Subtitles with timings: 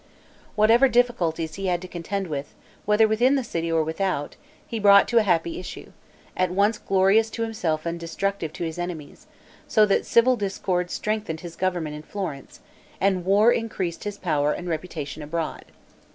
[0.55, 2.55] Whatever difficulties he had to contend with,
[2.85, 4.35] whether within the city or without,
[4.65, 5.91] he brought to a happy issue,
[6.35, 9.27] at once glorious to himself and destructive to his enemies;
[9.67, 12.61] so that civil discord strengthened his government in Florence,
[12.99, 15.65] and war increased his power and reputation abroad.